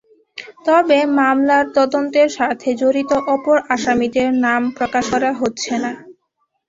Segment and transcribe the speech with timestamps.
[0.65, 5.91] তবে মামলার তদন্তের স্বার্থে জড়িত অপর আসামিদের নাম প্রকাশ করা হচ্ছে না।